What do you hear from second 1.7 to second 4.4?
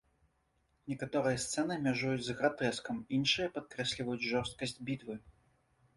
мяжуюць з гратэскам, іншыя падкрэсліваюць